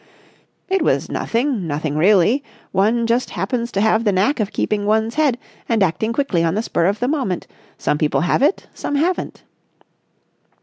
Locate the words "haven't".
8.95-9.43